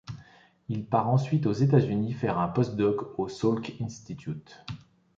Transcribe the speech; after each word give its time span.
Il 0.67 0.83
part 0.83 1.09
ensuite 1.09 1.45
aux 1.45 1.51
États-Unis 1.51 2.13
faire 2.13 2.39
un 2.39 2.47
post-doc 2.47 3.19
au 3.19 3.27
Salk 3.27 3.75
Institute. 3.81 4.65